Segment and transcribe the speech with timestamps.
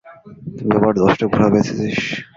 [0.55, 1.99] তুই বাবার দশটা ঘোড়া বেচেছিস?